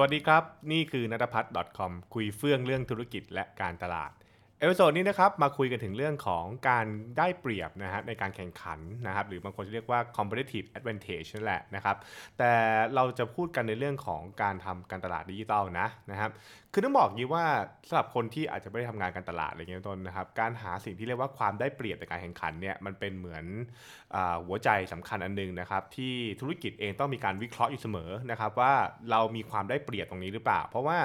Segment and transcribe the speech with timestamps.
[0.00, 4.12] สวัสดีครับ นี่คือนัทพัฒน์ .com คุยเฟื่องเรื่องธุรกิจและการตลาด
[4.62, 6.86] episode นี้นะครับมาคุยกันถึงเรื่องของการ
[7.18, 11.96] ได้เปรียบนะฮะในการแข่งขันนะครับหรือบางคนจะเรียกว่า competitive advantage นั่นแหละนะครับ
[12.38, 12.52] แต่
[12.94, 16.30] เราจะพูดกันในเรื่องของการทำการตลาดดิจิตอลนะนะครับ
[16.72, 17.44] คือต้องบอกงี้ว่า
[17.88, 23.44] สำหรับคนที่อาจจะไม่ได้ทำงานการตลาดอะไรเงี้ยต้นนะครับการหาสิ่งที่เรียกว่าความได้เปรียบในการแข่งขันเนี่ยมันเป็นเหมือน
[24.14, 28.72] อหัวใจสำคัญอันหนึ่งนะครับที่ธุรกิจเองต้องมีการวิเคราะห์อยู่เสมอนะครับว่า
[29.10, 30.98] เรามีความได้เปรียบตรงนี้หรือเปล่า เพราะว่า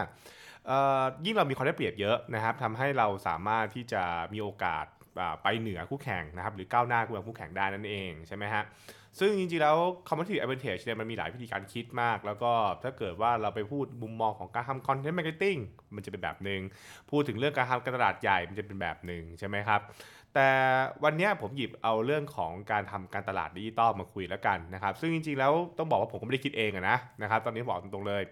[1.26, 4.86] ยิ่งเรามีความได้เปรียบเยอะนะครับทำให้เราสามารถที่จะมีโอกาส
[5.44, 8.64] ไปเหนือคู่แข่งนะครับ หรือก้าวหน้ากว่าคู่แข่งได้นั่นเองใช่ไหมฮะ
[9.20, 12.52] ซึ่งจริงๆแล้ว competitive advantage เนี่ยมันมีหลายวิธีการคิดมาก แล้วก็
[12.84, 15.60] ถ้าเกิดว่าเราไปพูดมุมมองของการทำ content marketing
[15.96, 16.62] มันจะเป็นแบบหนึ่ง
[17.12, 19.82] พูดถึงเรื่องการทำการตลาดใหญ่มันจะเป็นแบบหนึ่งใช่ไหมครับ
[20.34, 20.50] แต่
[21.04, 28.24] วันนี้ผมหยิบเอาเรื่องของการทำการตลาดดิจิตอลมาคุยแล้วกันนะครับ ซึ่งจริงๆแล้วต้องบอกว่าผมก็ไม่ได้คิดเองอะนะนะครับ ตอนนี้บอกตรงๆเลย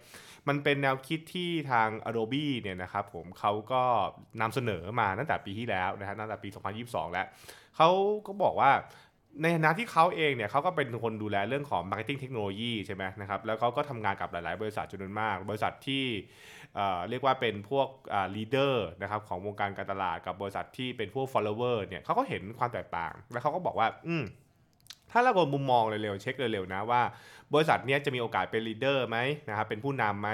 [0.48, 3.84] มันเป็นแนวคิดที่ทาง Adobe เนี่ยนะครับผมเขาก็
[4.42, 6.50] นำเสนอมาตั้งแต่ปีที่แล้วนะฮะตั้งแต่ปี
[6.82, 7.28] 2022 แล้ว
[7.78, 7.90] เขา
[8.28, 8.72] ก็บอกว่า
[9.42, 16.06] ในฐานะที่เขาเองเนี่ยเขาก็เป็นคนดูแลเรื่องของ Marketing เทคโนโลยีใช่ไหมนะครับแล้วเขาก็ทำงานกับหลาย ๆ บริษัทจำนวนมาก บริษัทที่
[17.10, 17.88] เรียกว่าเป็นพวก
[18.36, 24.24] leader นะครับของวงการการตลาดกับบริษัทที่เป็นพวก follower เนี่ยเขาก็เห็นความแตกต่าง แล้วเขาก็บอกว่า อืม
[25.12, 27.02] ถ้าเรามุมมองเร็ว ๆ เช็คเร็ว ๆ นะว่า
[27.54, 29.18] บริษัทเนี้ยจะมีโอกาสเป็นลีดเดอร์ไหม
[29.50, 30.30] นะครับเป็นผู้นำไหม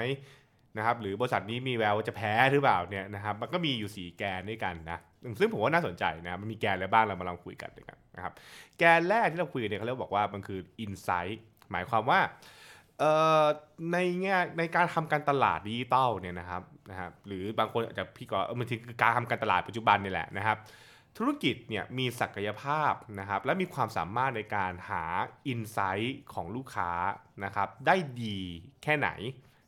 [0.76, 4.98] นะครับหรือบริษัทนี้มีแววจะแพ้หรือเปล่าเนี่ยนะครับมันก็มีอยู่ 4 แกนด้วยกันนะ
[5.38, 8.32] ซึ่งผมว่าน่าสนใจนะมันมีแกนอะไรบ้างเรามาลองคุยกันด้วยกันนะครับ
[8.78, 11.38] แกนแรกที่เราคุยเนี่ยเขาเรียกบอกว่ามันคือ insight
[11.70, 12.20] หมายความว่า
[13.92, 20.58] ในแง่ในการทำการตลาดดิจิตอลเนี่ยนะครับนะครับหรือบางคนอาจจะพี่ก็มันคือการทำการตลาดปัจจุบันนี่แหละนะครับ
[21.18, 25.04] ธุรกิจเนี่ยมีศักยภาพนะครับและมีความสามารถในการหา
[25.46, 26.90] insight ของลูกค้า
[27.44, 28.38] นะครับได้ดี
[28.82, 29.10] แค่ไหน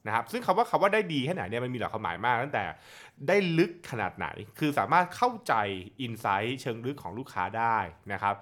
[0.06, 2.64] นะครับซึ่งคำว่าคำว่าได้ดีแค่ไหนเนี่ยมันมีหลายความหมายมากตั้งแต่
[3.28, 4.26] ได้ลึกขนาดไหน
[4.58, 5.54] คือสามารถเข้าใจ
[6.00, 7.78] insight เชิงลึกของลูกค้าได้
[8.12, 8.36] นะครับ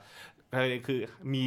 [0.86, 0.98] คือ
[1.34, 1.44] มี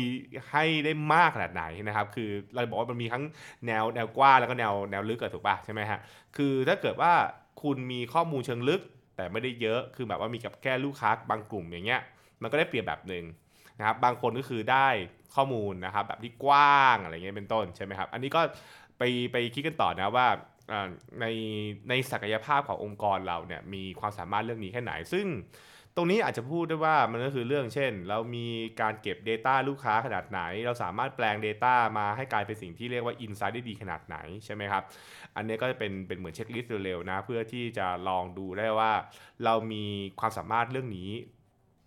[0.52, 3.24] ให้ได้มากขนาดไหนนะครับ คือเราบอกว่ามันมีทั้ง
[3.68, 6.00] แนวแนวกว้างแล้วก็แนวแนวลึกอะถูกป่ะใช่ไหมฮะ
[6.38, 7.12] คือถ้าเกิดว่า
[7.64, 8.82] คุณมีข้อมูลเชิงลึก
[9.16, 12.02] แต่ไม่ได้เยอะคือแบบว่ามีกับแค่ลูกค้าบางกลุ่มอย่างเงี้ย
[12.42, 13.24] มันก็ได้เปรียบแบบหนึ่ง
[13.80, 14.88] นะครับบางคนก็คือได้
[15.36, 18.42] ข้อมูลนะครับแบบที่กว้างอะไรเงี้ยเป็นต้นใช่ไหมครับอันนี้ก็
[18.98, 20.28] ไปไปคิดกันต่อนะว่า
[21.22, 21.26] ใน
[21.90, 25.28] ในศักยภาพขององค์กรเราเนี่ยมีความสามารถเรื่องนี้แค่ไหน ซึ่ง
[25.96, 28.48] ตรงนี้อาจจะพูดได้ว่ามันก็คือเรื่องเช่น เรามี
[28.82, 34.84] การเก็บ Data ลูกค้าขนาดไหน เราสามารถแปลง Data มาให้กลายเป็นสิ่งที่เรียกว่า Insight ได้ดีขนาดไหนใช่ไหมครับ
[35.36, 38.92] อันนี้ก็จะเป็นเป็นเหมือนเช็คลิสต์เร็วๆนะ เพื่อที่จะลองดูได้ว่า
[39.46, 39.84] เรามี
[40.20, 41.10] ความสามารถเรื่องนี้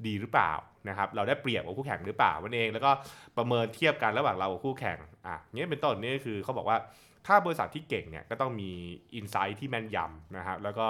[0.07, 0.53] ดีหรือเปล่า
[0.89, 2.91] นะครับเราได้เปรียบกว่าคู่แข่งหรือเปล่านั่นเอง แล้วก็
[3.37, 6.79] ประเมินเทียบกันระหว่างเรากับคู่แข่งอะนี้เป็นต้นนี่คือเขาบอกว่า
[7.27, 8.71] ถ้าบริษัทที่เก่งเนี่ยก็ต้องมี
[9.15, 10.89] อินไซต์ที่แม่นยำนะครับแล้วก็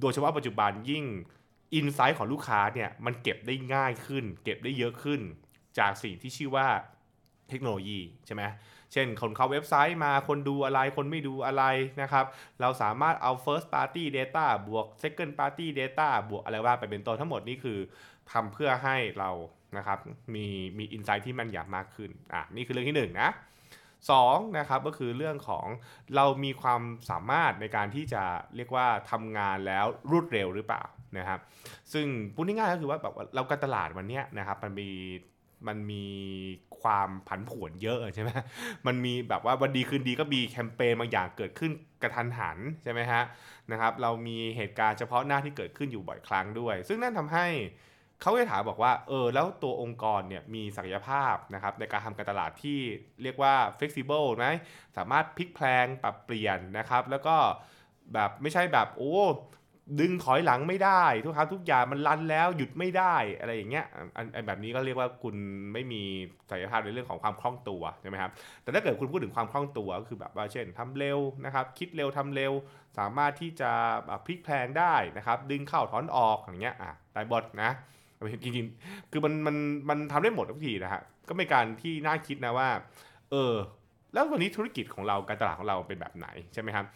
[0.00, 1.04] โดยเฉพาะปัจจุบันยิ่ง
[1.74, 5.20] อินไซต์ของลูกค้าเนี่ยมันเก็บได้ง่ายขึ้น เก็บได้เยอะขึ้น
[5.78, 6.66] จากสิ่งที่ชื่อว่า
[7.48, 8.42] เทคโนโลยีใช่ไหม
[8.92, 11.64] เช่นคนเข้าเว็บไซต์มาคนดูอะไรคนไม่ดูอะไร
[12.02, 12.24] นะครับ
[12.60, 17.78] เราสามารถเอา first party data บวก second party data บวกอะไรว่าไปเป็นต้นทั้งหมดนี่คือ
[18.32, 19.30] ทำเพื่อให้เรา
[19.76, 19.98] นะครับ
[20.34, 20.46] มี
[20.78, 23.30] มี insight ที่มันยำมากขึ้นอะนี่คือเรื่องที่หนึ่งนะ
[24.10, 25.66] สองนะครับก็คือเรื่องของ
[26.16, 28.22] เรามีความสามารถในการที่จะ
[28.56, 30.82] เรียกว่าทำงานแล้วรวดเร็วหรือเปล่า
[31.18, 31.40] นะครับ
[31.92, 34.88] ซึ่งพูดง่ายๆก็คือว่าแบบว่าเราการตลาดวันเนี้ยนะครับมันมี
[35.66, 36.06] มันมี
[36.80, 38.30] ความผันผวนเยอะใช่ไหม
[38.86, 41.70] มันมีแบบว่าวันดีคืนดีก็มีแคมเปญบางอย่างเกิดขึ้น
[42.02, 43.22] กระทันหันใช่ไหมฮะ
[43.70, 47.46] นะครับ เรามีเหตุการณ์เฉพาะหน้าที่เกิดขึ้นอยู่บ่อยครั้งด้วย ซึ่งนั่นทำให้
[48.20, 52.78] เขาก็ถามบอกว่าเออแล้วตัวองค์กรเนี่ยมีศักยภาพนะครับในการทำการตลาดที่
[53.22, 54.46] เรียกว่า flexible ไหม
[54.96, 57.36] สามารถพลิกแพลงปรับเปลี่ยนนะครับ แล้วก็
[58.14, 59.16] แบบไม่ใช่แบบโอ้
[60.00, 63.86] ดึงถอยหลังไม่ได้ ทุกครั้งทุกอย่างมันรันแล้วหยุดไม่ได้อะไรอย่างเงี้ย
[64.16, 65.34] อันแบบนี้ก็เรียกว่าคุณ
[65.72, 66.02] ไม่มี
[66.50, 68.30] ศักยภาพในเรื่องของความคล่องตัวใช่ไหมครับ
[68.62, 72.52] แต่ถ้าเกิดคุณพูดถึงความคล่องตัวก็คือแบบว่าเช่นทำเร็วนะครับ คิดเร็วทำเร็ว
[72.98, 73.70] สามารถที่จะ
[74.06, 77.70] แบบพลิกแพลงได้นะครับ ดึงเข้าถอนออกอย่างเงี้ยอะได้บทนะ
[78.42, 79.56] จริงๆคือมันมัน
[79.88, 82.68] มันทำได้หมดทุกทีนะฮะก็เป็นการที่น่าคิดนะว่า
[83.30, 83.54] เออ
[84.12, 86.86] แล้ววันนี้ธุรกิจของเราการตลาดของเราเป็นแบบไหนใช่ไหมครับ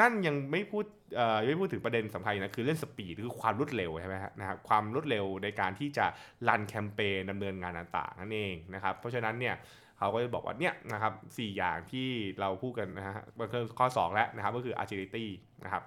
[0.00, 0.84] นั่นยังไม่พูด
[1.16, 6.06] เอ่อยังไม่พูดถึงประเด็นสำคัญนะคือเรื่องสปีดคือความรวดเร็วใช่ไหมฮะนะครับความรวดเร็วในการที่จะ
[6.48, 9.54] รันแคมเปญดำเนินงานต่างๆนั่นเองนะครับเพราะฉะนั้นเนี่ย
[9.98, 12.08] เขาก็จะบอกว่าเนี่ยนะครับสอย่างที่
[12.40, 15.24] เราพูดกันนะฮะมันคือข้อ 2 แล้วนะครับก็คือ agility
[15.64, 15.82] นะครับ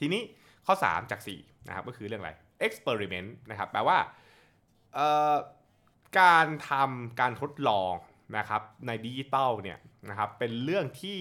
[0.00, 0.22] ทีนี้
[0.66, 2.32] ข้อ 3 จาก 4 นะครับก็คือเรื่องอะไร
[2.66, 3.98] experiment นะครับแปลว่า
[6.20, 7.92] การทำการทดลอง
[8.38, 9.78] นะครับในดิจิตอลเนี่ย
[10.10, 11.20] นะครับเป็นเรื่องที่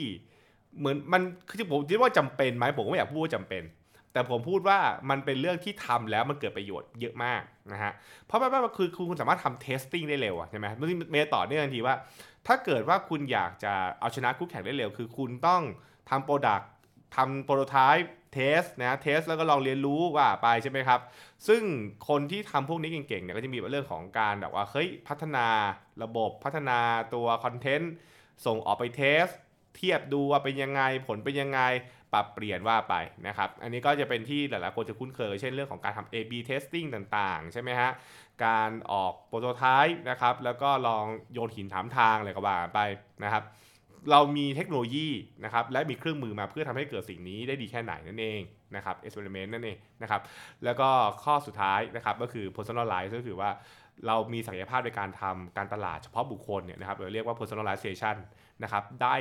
[0.80, 3.64] เหมือนมันคือผมคิดว่าจำเป็นไหมผมก็ไม่อยากพูดว่าจำเป็น
[4.14, 4.80] แต่ผมพูดว่า
[5.10, 7.42] มันเป็นเรื่องที่ทำแล้วมันเกิดประโยชน์เยอะมาก
[7.72, 7.92] นะฮะ
[8.26, 10.68] เพราะว่าคือคุณสามารถทำ testing ได้เร็วใช่ไหม
[11.12, 11.96] เมย์ต่อเนื่องทันทีว่า
[12.48, 15.62] ถ้าเกิดว่าคุณอยากจะเอาชนะคู่แข่งได้เร็ว คือคุณต้อง
[16.10, 16.70] ทำ product
[17.16, 21.00] ทำ prototype test นะ test แล้วก็ลองเรียนรู้ว่าไปใช่ไหมครับ
[21.48, 21.62] ซึ่ง
[22.10, 25.48] คนที่ทำพวกนี้เก่งๆเนี่ยก็จะมีเรื่องของการแบบว่าเฮ้ยพัฒนา
[26.04, 26.80] ระบบพัฒนา
[27.14, 27.94] ตัว content
[28.46, 29.28] ส่งออกไป test
[29.76, 31.62] เทียบดูว่าเป็นยังไงผลเป็นยังไง
[32.14, 32.96] ปรับเปลี่ยนว่าไป
[33.28, 37.90] นะครับ อันนี้ก็จะเป็นที่หลายๆคนจะคุ้นเคย เช่นเรื่องของการทำ A/B testing ต่างๆ ใช่ไหมฮะ
[38.46, 42.80] การออก prototype นะครับ แล้วก็ลองโยนหินถามทางอะไรก็ว่าไป
[43.24, 43.44] นะครับ
[44.12, 45.08] เรามีเทคโนโลยี
[45.44, 48.42] นะครับ และมีเครื่องมือมาเพื่อทำให้เกิดสิ่งนี้ได้ดีแค่ไหนนั่นเอง
[48.76, 50.22] นะครับ experiment นั่นเองนะครับ
[50.66, 50.90] แล้วก็
[51.24, 53.50] ข้อสุดท้ายนะครับก็คือ personalize ก็คือว่า
[54.08, 58.16] เรามีศักยภาพในการทำการตลาดเฉพาะบุคคลเนี่ยนะครับเราเรียกว่า personalization
[58.64, 59.16] นะครับได้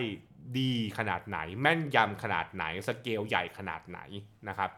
[0.58, 4.00] ดีขนาดไหน แม่นยำขนาดไหน สเกลใหญ่ขนาดไหน
[4.48, 4.70] นะครับ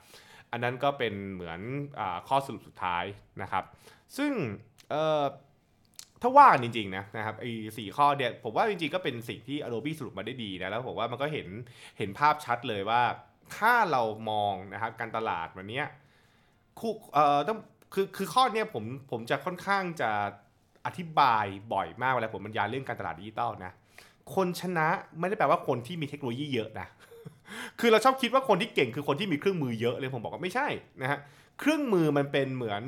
[0.51, 1.61] อันนั้นก็เป็นเหมือน
[2.01, 3.05] อข้อสรุปสุดท้าย
[3.43, 3.65] นะครับ
[4.17, 4.33] ซึ่ง
[6.23, 11.49] ถ้าว่าจริงๆนะนะครับไอ้สี่ข้อเนี่ยผมว่าจริงๆก็เป็นสิ่งที่ Adobe สรุปมาได้ดีนะแล้วผมว่ามันก็เห็น
[11.99, 13.03] เห็นภาพชัดเลยว่า
[13.57, 15.83] ถ้าเรามองนะครับการตลาดวันนี้
[16.81, 17.59] คู่เอ่อต้อง
[17.95, 20.11] คือคือข้อเนี้ยผมผมจะค่อนข้างจะ
[20.87, 23.73] อธิบายบ่อยมากเวลาผมบรรยายเรื่องการตลาดดิจิตอลนะ
[24.35, 24.89] คนชนะ
[25.19, 26.87] ไม่ได้แปลว่าคนที่มีเทคโนโลยีเยอะนะ
[27.81, 30.67] คือเราชอบคิดว่าคนที่เก่งคือคนที่มีเครื่องมือเยอะเลยผมบอกว่าไม่ใช่
[31.03, 31.19] นะฮะ
[31.59, 32.83] เครื่องมือมันเป็นเหมือน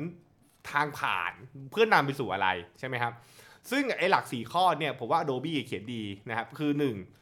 [0.71, 1.33] ทางผ่าน
[1.71, 2.47] เพื่อนำไปสู่อะไร
[2.79, 3.13] ใช่ไหมครับ
[3.71, 6.71] ซึ่งไอ้หลัก 4 ข้อเนี่ยผมว่า Adobe เขียนดีนะครับคือ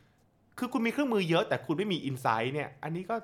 [0.04, 3.16] 1 คือคุณมีเครื่องมือเยอะแต่คุณไม่มีอินไซต์เนี่ยอันนี้ก็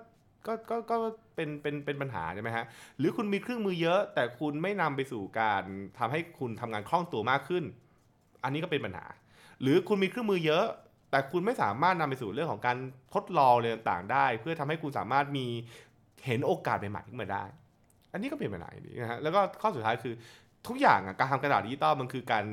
[0.47, 0.95] ก็ก็ก็
[1.35, 2.65] เป็นเป็นเป็นปัญหาใช่ไหมฮะ
[2.99, 5.63] หรือคุณมีเครื่องมือเยอะ แต่คุณไม่นำไปสู่การ
[5.99, 7.63] ทำให้คุณทำงานคล่องตัวมากขึ้น
[8.43, 9.05] อันนี้ก็เป็นปัญหา
[9.61, 10.65] หรือคุณมีเครื่องมือเยอะ
[11.11, 12.77] แต่คุณไม่สามารถนำไปสู่เรื่องของการ
[13.13, 15.45] ทดลองอะไรต่างๆได้ เพื่อทำให้คุณสามารถมี
[16.25, 17.43] เห็นโอกาสใหม่ๆขึ้นมาได้
[18.11, 20.13] อันนี้ก็เป็นปัญหาดีนะฮะแล้วก็ข้อสุดท้ายคือ
[20.67, 22.43] ทุกอย่างการทำการตลาดดิจิตอลมันคือการ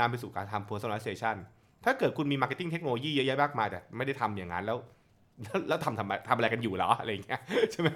[0.00, 1.36] นำไปสู่การทำ personalization
[1.84, 4.78] ถ้าเกิดคุณมี marketing เทคโนโลยีเยอะแยะมากมายแต่ไม่ได้ทำอย่างนั้นแล้ว
[5.68, 7.40] แล้วทำทำทำอะไรกันอยู่เหรออะไรเงี้ย
[7.72, 7.88] ใช่ไหม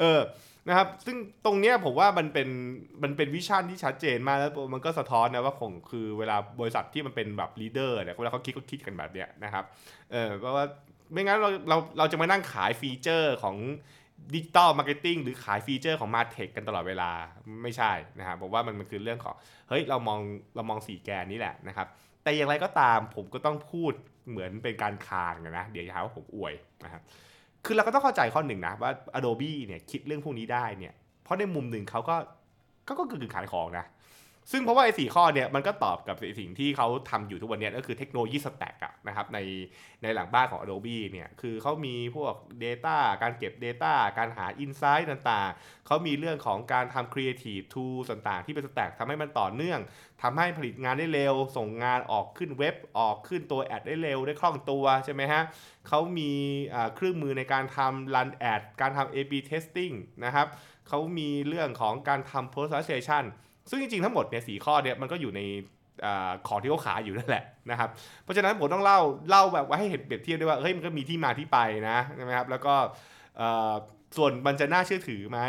[0.00, 0.20] เออ
[0.68, 2.48] นะครับ ซึ่งตรงเนี้ยผมว่ามันเป็น
[3.02, 9.64] มันเป็น vision ที่ชัดเจนมากแล้วมันก็สะท้อนนะว่าคงคือเวลาบริษัทที่มันเป็นแบบ leader เนี่ยเวลาเขาคิดเขาคิดกันแบบเนี้ยนะครับ
[10.12, 10.64] เออเพราะว่า
[11.12, 13.56] ไม่งั้นเราเราเราจะมานั่งขาย feature ของ
[14.34, 17.10] digital marketing หรือขาย feature ของ MarTech กันตลอดเวลา
[17.62, 19.34] ไม่ใช่นะครับผมว่ามันมันคือเรื่องของ
[19.68, 20.20] เฮ้ย เรามอง
[20.56, 21.86] เรามองสี่แกนนี้แหละนะครับ
[22.22, 23.92] แต่อย่างไรก็ตามผมก็ต้องพูด
[24.30, 26.54] เหมือนเป็นการคานกันนะ เดี๋ยวจะหาว่าผมอวย
[26.84, 27.02] นะครับ
[27.64, 30.94] คือเราก็ต้องเข้าใจข้อหนึ่งนะว่า Adobe เนี่ยคิดเรื่องพวกนี้ได้เนี่ย
[31.24, 32.16] เพราะในมุมหนึ่งเขาก็
[32.88, 33.84] ก็ก็คือขายของนะ
[34.52, 39.38] ซึ่งเพราะว่าไอ้สี่ข้อเนี่ยมันก็ตอบกับสิ่งที่เขาทำอยู่ทุกวันนี้ก็คือ technology stack อะนะครับใน
[40.02, 42.34] ในหลังบ้านของ Adobe เนี่ยคือเขามีพวก
[42.64, 49.80] Data การเก็บ Data การหา Insight ต่างๆ เขามีเรื่องของการทำ Creative Tool ต่างๆ ที่เป็นสแต็กทำให้มันต่อเนื่อง
[50.22, 55.42] ทำให้ผลิตงานได้เร็ว ส่งงานออกขึ้นเว็บออกขึ้นตัวแอดได้เร็วได้คล่องตัวใช่ไหมฮะ
[55.88, 56.30] เขามี
[56.94, 59.94] เครื่องมือในการทำ run ad การทำ A/B testing
[60.24, 60.46] นะครับ
[60.88, 63.26] เขามีเรื่องของการทำ personalization
[63.70, 65.40] ซึ่งจริงๆทั้งหมดเนี่ยสีข้อเนี่ยมันก็อยู่ใน
[66.48, 67.88] ของที่เขาขายอยู่นั่นแหละนะครับ
[68.22, 68.98] เพราะฉะนั้นผมต้องเล่า
[69.30, 71.58] เล่าแบบว่าให้เห็นเปรียบเทียบด้วยว่าเฮ้ยมันก็มีที่มาที่ไป
[71.90, 72.74] นะใช่ไหมครับแล้วก็
[74.16, 75.40] ส่วนมันจะน่าเชื่อถือไหม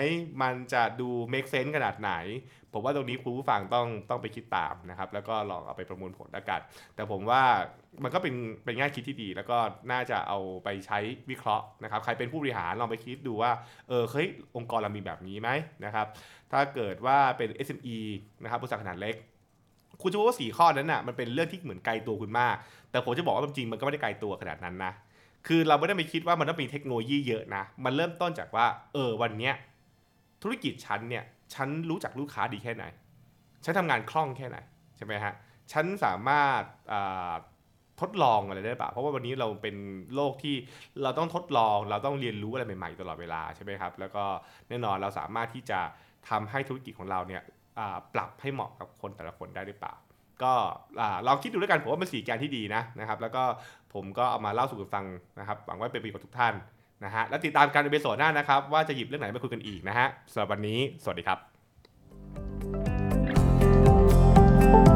[0.42, 2.12] มันจะดู make sense ขนาดไหน
[2.74, 6.60] ผมว่าตรงนี้คุณผู้ฟังต้องต้องไปคิดตามนะครับ แล้วก็ลองเอาไปประมวลผลแล้วกัน
[6.96, 7.44] แต่ผมว่า
[8.04, 9.58] มันก็เป็นเป็นง่ายคิดที่ดี แล้วก็
[9.92, 11.00] น่าจะเอาไปใช้
[11.30, 13.52] วิเคราะห์นะครับ ใครเป็นผู้บริหารลองไปคิดดูว่า
[13.90, 15.50] เออ เฮ้ย องค์กรเรามีแบบนี้ไหม
[15.86, 16.08] นะครับ
[16.52, 17.98] ถ้าเกิดว่าเป็น SME
[18.44, 19.16] นะครับบริษัทขนาดเล็ก
[20.02, 22.56] คุณจะรู้ว่าสี่ข้อนั้นน่ะ มันเป็นเรื่องที่เหมือนไกลตัวคุณมาก
[22.92, 24.94] แต่ผมจะบอกว่าจริงมันก็ไม่ได้ไกลตัวขนาดนั้นนะ
[25.48, 29.54] คือเราไม่ได้ไปคิดว่ามันต้องมีเทคโนโลยีเยอะนะ มันเริ่มต้นจากว่า เออวันเนี้ย
[30.42, 32.86] ธุรกิจฉันเนี่ยฉันรู้จักลูกค้าดีแค่ไหน
[33.66, 34.58] ฉันทำงานคล่องแค่ไหน
[34.98, 35.34] ใช่ไหมฮะ
[35.72, 36.62] ฉันสามารถ
[38.02, 39.76] ทดลองอะไรได้ปะเพราะว่าวันนี้เราเป็น
[40.16, 40.56] โลกที่
[41.04, 44.24] เราต้องทดลอง เราต้องเรียนรู้อะไรใหม่ๆตลอดเวลาใช่ไหมครับ แล้วก็
[44.70, 45.80] แน่นอนเราสามารถที่จะ
[46.30, 47.42] ทำให้ธุรกิจของเราเนี่ย
[48.14, 49.94] ปรับให้เหมาะกับคนแต่ละคนได้หรือเปล่า
[50.44, 50.54] ก็
[51.28, 53.44] ลองคิดดูด้วยกันผมว่ามันสี่แกนที่ดีนะนะครับ แล้วก็
[53.94, 55.06] ผมก็เอามาเล่าสู่กันฟัง
[55.40, 56.54] นะครับ หวังว่าเป็นประโยชน์กับทุกท่าน
[57.06, 61.36] นะฮะและติดตามการในเบสโซหน้านะครับ ว่าจะหยิบเรื่องไหนมาคุยกันอีกนะฮะสำหรับวันนี้ สวัสดีครั
[64.86, 64.89] บ